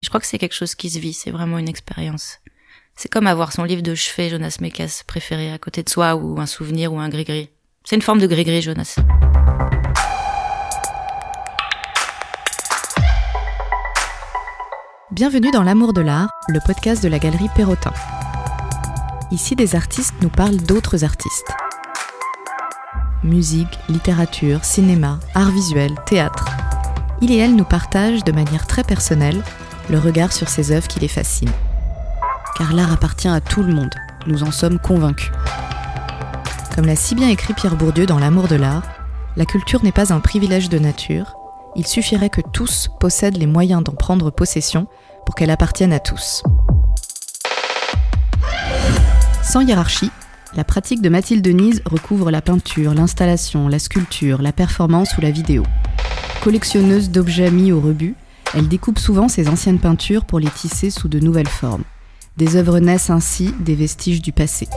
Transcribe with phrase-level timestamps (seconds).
[0.00, 2.38] Je crois que c'est quelque chose qui se vit, c'est vraiment une expérience.
[2.94, 6.40] C'est comme avoir son livre de chevet Jonas Mekas préféré à côté de soi ou
[6.40, 7.50] un souvenir ou un gris-gris.
[7.82, 8.96] C'est une forme de gris-gris, Jonas.
[15.10, 17.92] Bienvenue dans L'amour de l'art, le podcast de la galerie Perrotin.
[19.32, 21.52] Ici, des artistes nous parlent d'autres artistes.
[23.24, 26.44] Musique, littérature, cinéma, art visuel, théâtre.
[27.20, 29.42] Il et elle nous partagent de manière très personnelle
[29.90, 31.52] le regard sur ces œuvres qui les fascinent.
[32.56, 33.94] Car l'art appartient à tout le monde,
[34.26, 35.30] nous en sommes convaincus.
[36.74, 38.84] Comme l'a si bien écrit Pierre Bourdieu dans L'amour de l'art,
[39.36, 41.36] la culture n'est pas un privilège de nature,
[41.76, 44.86] il suffirait que tous possèdent les moyens d'en prendre possession
[45.24, 46.42] pour qu'elle appartienne à tous.
[49.42, 50.10] Sans hiérarchie,
[50.56, 55.30] la pratique de Mathilde Denise recouvre la peinture, l'installation, la sculpture, la performance ou la
[55.30, 55.62] vidéo.
[56.42, 58.14] Collectionneuse d'objets mis au rebut,
[58.54, 61.84] elle découpe souvent ses anciennes peintures pour les tisser sous de nouvelles formes.
[62.36, 64.68] Des œuvres naissent ainsi des vestiges du passé.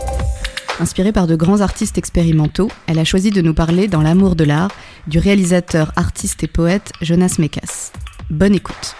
[0.80, 4.44] Inspirée par de grands artistes expérimentaux, elle a choisi de nous parler dans L'amour de
[4.44, 4.72] l'art
[5.08, 7.92] du réalisateur, artiste et poète Jonas Mekas.
[8.30, 8.96] Bonne écoute.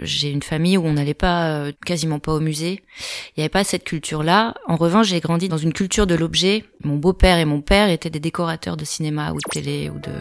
[0.00, 2.82] J'ai une famille où on n'allait pas euh, quasiment pas au musée.
[3.30, 4.54] Il n'y avait pas cette culture-là.
[4.66, 6.64] En revanche, j'ai grandi dans une culture de l'objet.
[6.84, 10.12] Mon beau-père et mon père étaient des décorateurs de cinéma ou de télé ou de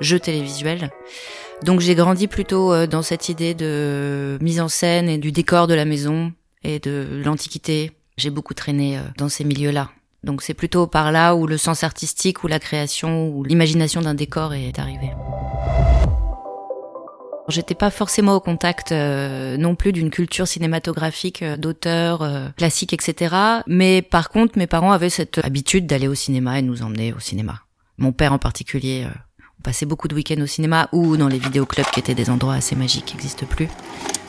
[0.00, 0.90] jeux télévisuels.
[1.62, 5.66] Donc j'ai grandi plutôt euh, dans cette idée de mise en scène et du décor
[5.66, 6.32] de la maison
[6.62, 7.92] et de l'antiquité.
[8.16, 9.90] J'ai beaucoup traîné euh, dans ces milieux-là.
[10.24, 14.14] Donc c'est plutôt par là où le sens artistique ou la création ou l'imagination d'un
[14.14, 15.10] décor est arrivé.
[17.48, 22.92] J'étais pas forcément au contact euh, non plus d'une culture cinématographique euh, d'auteurs euh, classiques,
[22.92, 23.36] etc.
[23.68, 27.20] Mais par contre, mes parents avaient cette habitude d'aller au cinéma et nous emmener au
[27.20, 27.60] cinéma.
[27.98, 29.06] Mon père en particulier,
[29.60, 32.54] on passait beaucoup de week-ends au cinéma ou dans les vidéoclubs qui étaient des endroits
[32.54, 33.68] assez magiques qui n'existent plus.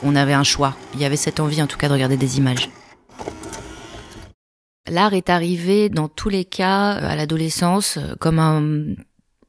[0.04, 0.76] On avait un choix.
[0.94, 2.70] Il y avait cette envie en tout cas de regarder des images.
[4.88, 8.94] L'art est arrivé dans tous les cas à l'adolescence comme un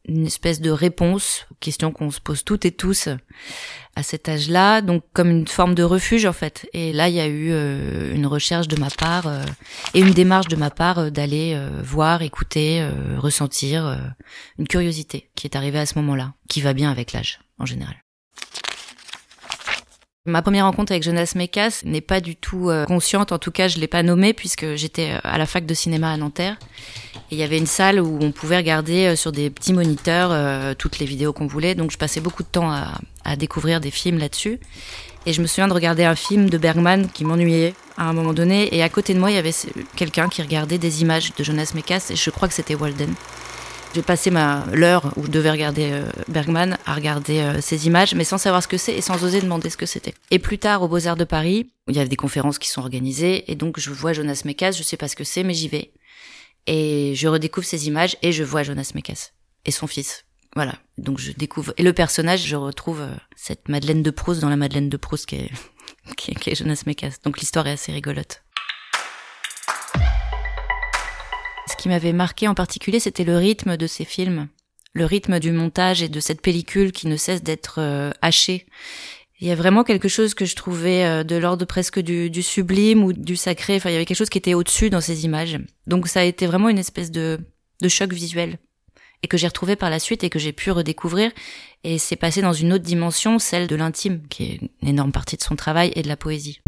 [0.09, 3.07] une espèce de réponse aux questions qu'on se pose toutes et tous
[3.95, 6.67] à cet âge-là, donc comme une forme de refuge en fait.
[6.73, 9.43] Et là, il y a eu euh, une recherche de ma part euh,
[9.93, 12.87] et une démarche de ma part euh, d'aller voir, écouter,
[13.17, 13.97] ressentir
[14.57, 17.95] une curiosité qui est arrivée à ce moment-là, qui va bien avec l'âge en général.
[20.25, 23.79] Ma première rencontre avec Jonas Mekas n'est pas du tout consciente, en tout cas je
[23.79, 26.57] l'ai pas nommé puisque j'étais à la fac de cinéma à Nanterre
[27.31, 30.31] et il y avait une salle où on pouvait regarder euh, sur des petits moniteurs
[30.31, 31.75] euh, toutes les vidéos qu'on voulait.
[31.75, 34.59] Donc je passais beaucoup de temps à, à découvrir des films là-dessus.
[35.27, 38.33] Et je me souviens de regarder un film de Bergman qui m'ennuyait à un moment
[38.33, 38.75] donné.
[38.75, 39.53] Et à côté de moi, il y avait
[39.95, 42.07] quelqu'un qui regardait des images de Jonas Mekas.
[42.09, 43.13] Et je crois que c'était Walden.
[43.95, 48.23] J'ai passé ma l'heure où je devais regarder euh, Bergman à regarder ces images, mais
[48.23, 50.13] sans savoir ce que c'est et sans oser demander ce que c'était.
[50.29, 53.51] Et plus tard, au Beaux-Arts de Paris, il y a des conférences qui sont organisées,
[53.51, 55.91] et donc je vois Jonas Mekas, je sais pas ce que c'est, mais j'y vais.
[56.67, 59.31] Et je redécouvre ces images et je vois Jonas Mekas
[59.65, 60.25] et son fils.
[60.55, 60.75] Voilà.
[60.97, 61.73] Donc je découvre.
[61.77, 65.25] Et le personnage, je retrouve euh, cette Madeleine de Proust dans la Madeleine de Proust
[65.27, 65.51] qui est,
[66.15, 67.17] qui est, Jonas Mekas.
[67.23, 68.43] Donc l'histoire est assez rigolote.
[71.79, 74.47] Qui m'avait marqué en particulier, c'était le rythme de ces films.
[74.93, 78.65] Le rythme du montage et de cette pellicule qui ne cesse d'être euh, hachée
[79.41, 83.03] il y a vraiment quelque chose que je trouvais euh, de l'ordre presque du, sublime
[83.03, 83.77] ou du sacré.
[83.77, 85.57] Enfin, il y avait quelque chose qui était au-dessus dans ces images.
[85.87, 87.39] Donc ça a été vraiment une espèce de,
[87.81, 88.59] de choc visuel
[89.23, 91.31] et que j'ai retrouvé par la suite et que j'ai pu redécouvrir.
[91.83, 95.37] Et c'est passé dans une autre dimension, celle de l'intime, qui est une énorme partie
[95.37, 96.59] de son travail et de la poésie.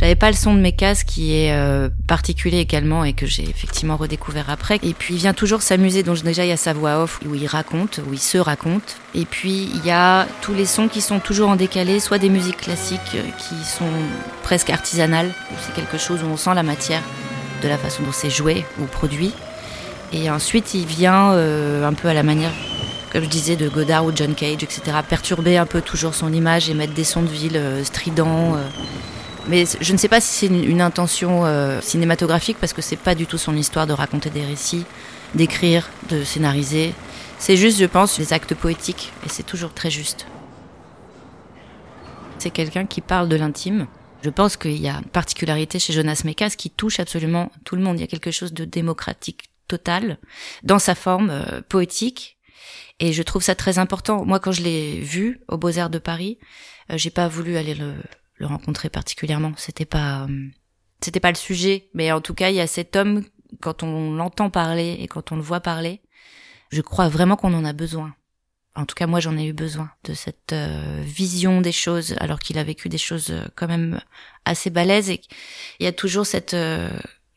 [0.00, 3.42] J'avais pas le son de mes casques qui est euh, particulier également et que j'ai
[3.42, 4.78] effectivement redécouvert après.
[4.82, 6.02] Et puis il vient toujours s'amuser.
[6.02, 8.96] Donc déjà il y a sa voix off où il raconte, où il se raconte.
[9.14, 12.30] Et puis il y a tous les sons qui sont toujours en décalé, soit des
[12.30, 13.92] musiques classiques euh, qui sont
[14.42, 17.02] presque artisanales, c'est quelque chose où on sent la matière
[17.62, 19.34] de la façon dont c'est joué ou produit.
[20.14, 22.52] Et ensuite il vient euh, un peu à la manière
[23.12, 26.70] comme je disais, de Godard ou John Cage, etc., perturber un peu toujours son image
[26.70, 28.56] et mettre des sons de ville stridents,
[29.50, 33.16] mais je ne sais pas si c'est une, intention euh, cinématographique parce que c'est pas
[33.16, 34.84] du tout son histoire de raconter des récits,
[35.34, 36.94] d'écrire, de scénariser.
[37.38, 40.26] C'est juste, je pense, des actes poétiques et c'est toujours très juste.
[42.38, 43.88] C'est quelqu'un qui parle de l'intime.
[44.22, 47.82] Je pense qu'il y a une particularité chez Jonas Mekas qui touche absolument tout le
[47.82, 47.98] monde.
[47.98, 50.18] Il y a quelque chose de démocratique total
[50.62, 52.38] dans sa forme euh, poétique
[53.00, 54.24] et je trouve ça très important.
[54.24, 56.38] Moi, quand je l'ai vu au Beaux-Arts de Paris,
[56.92, 57.94] euh, j'ai pas voulu aller le,
[58.40, 59.52] le rencontrer particulièrement.
[59.56, 60.48] C'était pas, euh,
[61.00, 63.22] c'était pas le sujet, mais en tout cas, il y a cet homme
[63.60, 66.00] quand on l'entend parler et quand on le voit parler,
[66.70, 68.14] je crois vraiment qu'on en a besoin.
[68.74, 72.38] En tout cas, moi, j'en ai eu besoin de cette euh, vision des choses, alors
[72.38, 74.00] qu'il a vécu des choses euh, quand même
[74.44, 75.10] assez balèzes.
[75.10, 75.20] Et
[75.78, 76.56] il y a toujours cette,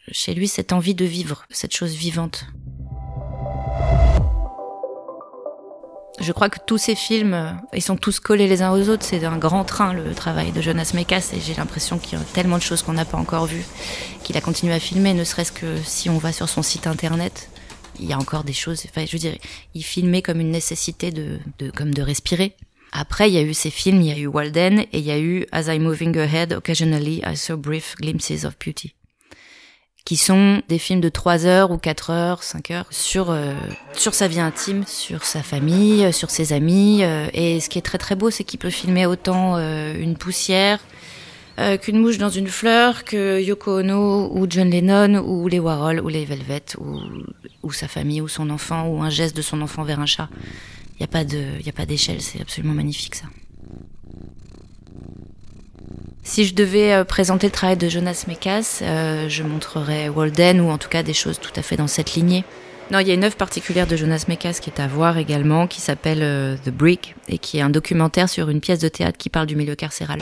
[0.09, 2.45] chez lui, cette envie de vivre, cette chose vivante.
[6.23, 9.03] Je crois que tous ces films, ils sont tous collés les uns aux autres.
[9.03, 11.31] C'est un grand train, le travail de Jonas Mekas.
[11.35, 13.65] Et j'ai l'impression qu'il y a tellement de choses qu'on n'a pas encore vues,
[14.23, 17.49] qu'il a continué à filmer, ne serait-ce que si on va sur son site internet
[17.99, 18.83] il y a encore des choses.
[18.89, 19.35] Enfin, je veux dire,
[19.75, 22.55] il filmait comme une nécessité de, de comme de respirer.
[22.91, 25.11] Après, il y a eu ces films, il y a eu Walden et il y
[25.11, 28.93] a eu As I'm Moving Ahead, Occasionally I Saw Brief Glimpses of Beauty,
[30.05, 33.53] qui sont des films de 3 heures ou 4 heures, 5 heures sur euh,
[33.94, 37.03] sur sa vie intime, sur sa famille, sur ses amis.
[37.03, 40.17] Euh, et ce qui est très très beau, c'est qu'il peut filmer autant euh, une
[40.17, 40.79] poussière,
[41.59, 46.01] euh, qu'une mouche dans une fleur, que Yoko Ono ou John Lennon ou les Warhol
[46.01, 46.99] ou les Velvet ou,
[47.63, 50.29] ou sa famille ou son enfant ou un geste de son enfant vers un chat.
[50.99, 53.25] Il n'y a pas d'échelle, c'est absolument magnifique ça.
[56.23, 60.69] Si je devais euh, présenter le travail de Jonas Mekas, euh, je montrerais Walden ou
[60.69, 62.45] en tout cas des choses tout à fait dans cette lignée.
[62.91, 65.67] Non, il y a une œuvre particulière de Jonas Mekas qui est à voir également,
[65.67, 69.17] qui s'appelle euh, The Brick, et qui est un documentaire sur une pièce de théâtre
[69.17, 70.19] qui parle du milieu carcéral.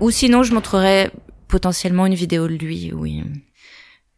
[0.00, 1.10] Ou sinon, je montrerai
[1.48, 3.24] potentiellement une vidéo de lui, oui,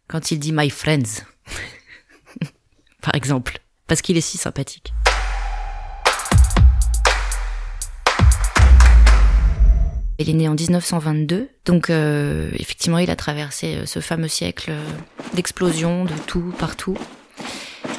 [0.09, 1.25] quand il dit My Friends,
[3.03, 4.93] par exemple, parce qu'il est si sympathique.
[10.19, 14.71] Il est né en 1922, donc euh, effectivement il a traversé euh, ce fameux siècle
[14.71, 14.85] euh,
[15.35, 16.97] d'explosion de tout, partout.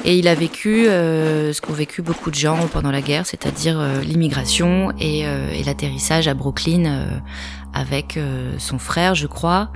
[0.04, 3.80] Et il a vécu euh, ce qu'ont vécu beaucoup de gens pendant la guerre, c'est-à-dire
[3.80, 7.22] euh, l'immigration et, euh, et l'atterrissage à Brooklyn
[7.72, 8.18] avec
[8.58, 9.72] son frère, je crois,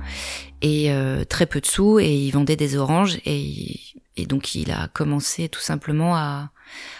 [0.61, 0.89] et
[1.27, 3.77] très peu de sous, et il vendait des oranges, et,
[4.19, 6.51] et donc il a commencé tout simplement à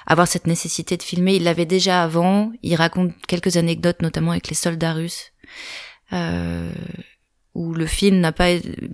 [0.05, 1.35] avoir cette nécessité de filmer.
[1.35, 5.31] Il l'avait déjà avant, il raconte quelques anecdotes, notamment avec les soldats russes.
[6.13, 6.71] Euh,
[7.55, 8.49] où le film n'a pas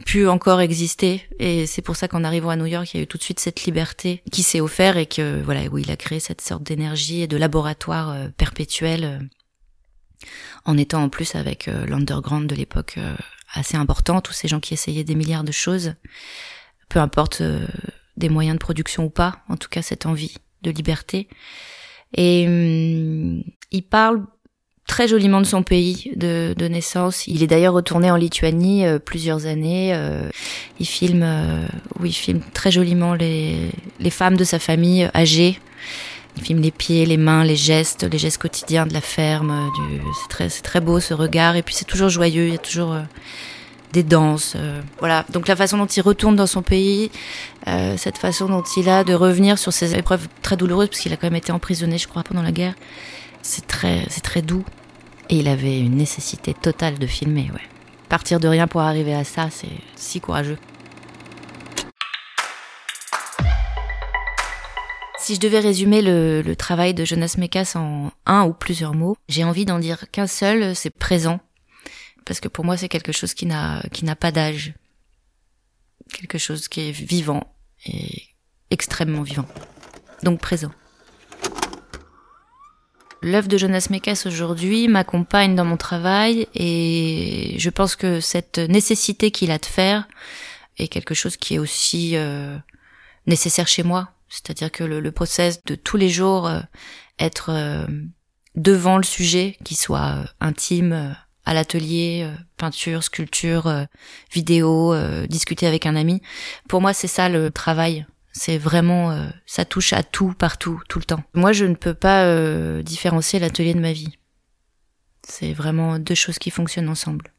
[0.06, 3.04] pu encore exister et c'est pour ça qu'en arrivant à New York, il y a
[3.04, 5.98] eu tout de suite cette liberté qui s'est offerte et que voilà où il a
[5.98, 9.20] créé cette sorte d'énergie et de laboratoire euh, perpétuel euh,
[10.64, 12.98] en étant en plus avec l'underground de l'époque
[13.54, 15.94] assez important, tous ces gens qui essayaient des milliards de choses,
[16.90, 17.44] peu importe
[18.18, 21.28] des moyens de production ou pas, en tout cas cette envie de liberté.
[22.16, 24.26] Et hum, il parle
[24.88, 27.26] très joliment de son pays de, de naissance.
[27.28, 29.94] Il est d'ailleurs retourné en Lituanie euh, plusieurs années.
[29.96, 30.30] euh,
[30.80, 31.68] il filme, euh,
[32.00, 35.60] oui, il filme très joliment les, les femmes de sa famille âgées.
[36.38, 39.52] Il filme les pieds, les mains, les gestes, les gestes quotidiens de la ferme.
[39.52, 41.56] euh, Du, c'est très, c'est très beau ce regard.
[41.56, 42.48] Et puis c'est toujours joyeux.
[42.48, 43.02] Il y a toujours euh,
[43.96, 44.54] des danses.
[44.58, 45.26] euh, voilà.
[45.30, 47.10] Donc la façon dont il retourne dans son pays,
[47.68, 51.14] euh, cette façon dont il a de revenir sur ses épreuves très douloureuses, parce qu'il
[51.14, 52.76] a quand même été emprisonné, je crois, pendant la guerre.
[53.42, 54.66] C'est très, c'est très doux.
[55.30, 57.62] Et il avait une nécessité totale de filmer, ouais.
[58.10, 60.58] Partir de rien pour arriver à ça, c'est si courageux.
[65.18, 69.16] Si je devais résumer le, le travail de Jonas Mekas en un ou plusieurs mots,
[69.28, 71.40] j'ai envie d'en dire qu'un seul, c'est présent.
[72.26, 73.82] Parce que pour moi, c'est quelque chose qui n'a,
[74.20, 74.74] pas d'âge.
[76.12, 77.56] Quelque chose qui est vivant
[77.86, 78.24] et
[78.72, 79.48] extrêmement vivant.
[80.24, 80.72] Donc présent.
[83.22, 89.32] L'œuvre de Jonas Mekas aujourd'hui m'accompagne dans mon travail et je pense que cette nécessité
[89.32, 90.08] qu'il a de faire
[90.78, 92.58] est quelque chose qui est aussi euh,
[93.26, 94.12] nécessaire chez moi.
[94.30, 96.60] C'est-à-dire que le, le process de tous les jours euh,
[97.18, 97.88] être euh,
[98.56, 101.16] devant le sujet, qui soit intime,
[101.46, 103.86] à l'atelier, euh, peinture, sculpture, euh,
[104.32, 106.22] vidéo, euh, discuter avec un ami,
[106.68, 108.06] pour moi c'est ça le travail
[108.38, 111.24] c'est vraiment, ça touche à tout, partout, tout le temps.
[111.36, 114.18] Moi, je ne peux pas différencier l'atelier de ma vie.
[115.26, 117.32] C'est vraiment deux choses qui fonctionnent ensemble.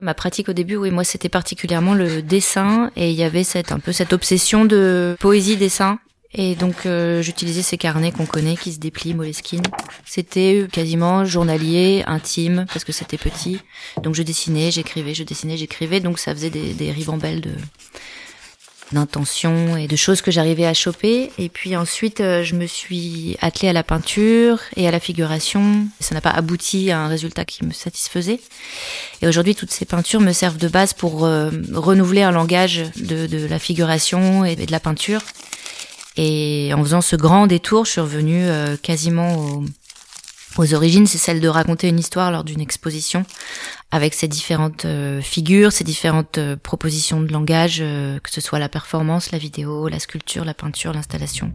[0.00, 3.72] Ma pratique au début, oui, moi, c'était particulièrement le dessin et il y avait cette
[3.72, 5.98] un peu cette obsession de poésie-dessin.
[6.38, 9.62] Et donc, euh, j'utilisais ces carnets qu'on connaît, qui se déplient, Moleskine.
[10.04, 13.58] C'était quasiment journalier, intime, parce que c'était petit.
[14.02, 16.00] Donc, je dessinais, j'écrivais, je dessinais, j'écrivais.
[16.00, 17.52] Donc, ça faisait des, des ribambelles de
[18.92, 21.32] d'intentions et de choses que j'arrivais à choper.
[21.38, 25.86] Et puis ensuite, euh, je me suis attelée à la peinture et à la figuration.
[26.00, 28.40] Ça n'a pas abouti à un résultat qui me satisfaisait.
[29.22, 33.26] Et aujourd'hui, toutes ces peintures me servent de base pour euh, renouveler un langage de,
[33.26, 35.22] de la figuration et de la peinture.
[36.16, 39.64] Et en faisant ce grand détour, je suis revenue euh, quasiment au-
[40.58, 43.24] aux origines, c'est celle de raconter une histoire lors d'une exposition
[43.90, 48.58] avec ces différentes euh, figures, ces différentes euh, propositions de langage, euh, que ce soit
[48.58, 51.52] la performance, la vidéo, la sculpture, la peinture, l'installation.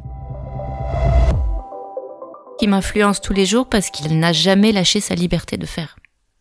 [2.59, 5.95] qui m'influence tous les jours parce qu'il n'a jamais lâché sa liberté de faire.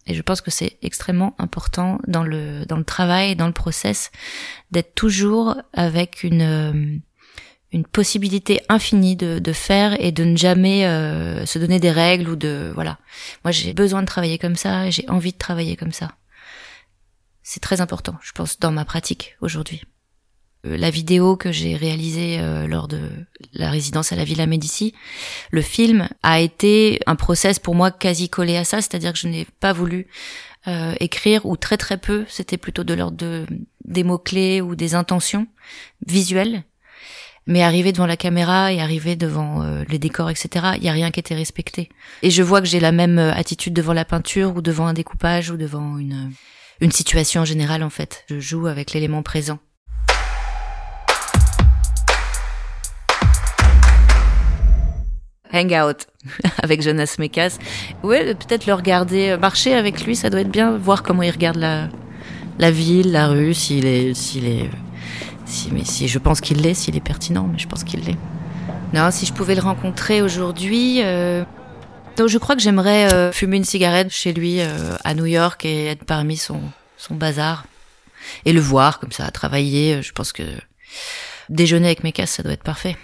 [0.06, 4.10] Et je pense que c'est extrêmement important dans le dans le travail, dans le process,
[4.70, 7.00] d'être toujours avec une
[7.72, 12.28] une possibilité infinie de, de faire et de ne jamais euh, se donner des règles
[12.28, 12.98] ou de voilà.
[13.44, 16.12] Moi, j'ai besoin de travailler comme ça et j'ai envie de travailler comme ça.
[17.42, 19.82] C'est très important, je pense, dans ma pratique aujourd'hui.
[20.66, 23.00] Euh, la vidéo que j'ai réalisée euh, lors de
[23.52, 24.94] la résidence à la Villa Médici,
[25.50, 29.28] le film a été un process pour moi quasi collé à ça, c'est-à-dire que je
[29.28, 30.08] n'ai pas voulu
[30.68, 33.46] euh, écrire ou très très peu, c'était plutôt de l'ordre de
[33.86, 35.46] des mots clés ou des intentions
[36.06, 36.64] visuelles.
[37.46, 41.10] Mais arriver devant la caméra et arriver devant les décors, etc., il y a rien
[41.10, 41.88] qui était respecté.
[42.22, 45.50] Et je vois que j'ai la même attitude devant la peinture ou devant un découpage
[45.50, 46.30] ou devant une
[46.80, 48.24] une situation générale en fait.
[48.28, 49.58] Je joue avec l'élément présent.
[55.52, 56.06] hangout
[56.62, 57.58] avec Jonas Mekas.
[58.04, 61.30] Ouais, peut-être le regarder, euh, marcher avec lui, ça doit être bien, voir comment il
[61.30, 61.88] regarde la,
[62.60, 64.70] la ville, la rue, s'il est, s'il est,
[65.50, 68.16] si, mais si je pense qu'il l'est, s'il est pertinent, mais je pense qu'il l'est.
[68.92, 71.44] Non, si je pouvais le rencontrer aujourd'hui, euh,
[72.16, 75.64] donc je crois que j'aimerais euh, fumer une cigarette chez lui euh, à New York
[75.64, 76.60] et être parmi son,
[76.96, 77.64] son bazar
[78.44, 80.02] et le voir comme ça, travailler.
[80.02, 80.42] Je pense que
[81.48, 82.96] déjeuner avec Mekas, ça doit être parfait.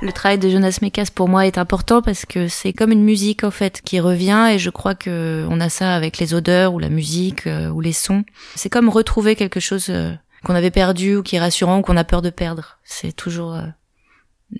[0.00, 3.42] Le travail de Jonas Mekas pour moi est important parce que c'est comme une musique
[3.42, 6.78] en fait qui revient et je crois que on a ça avec les odeurs ou
[6.78, 8.24] la musique euh, ou les sons.
[8.54, 10.12] C'est comme retrouver quelque chose euh,
[10.44, 12.78] qu'on avait perdu ou qui est rassurant ou qu'on a peur de perdre.
[12.84, 13.66] C'est toujours euh,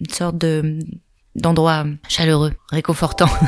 [0.00, 0.80] une sorte de
[1.36, 3.28] d'endroit chaleureux, réconfortant.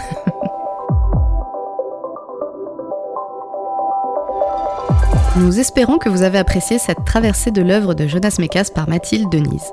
[5.37, 9.29] Nous espérons que vous avez apprécié cette traversée de l'œuvre de Jonas Mekas par Mathilde
[9.31, 9.73] Denise.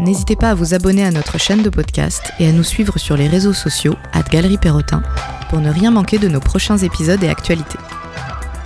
[0.00, 3.16] N'hésitez pas à vous abonner à notre chaîne de podcast et à nous suivre sur
[3.16, 5.02] les réseaux sociaux à Galerie Perrotin
[5.50, 7.78] pour ne rien manquer de nos prochains épisodes et actualités.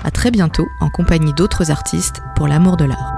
[0.04, 3.11] À très bientôt en compagnie d'autres artistes pour l'amour de l'art.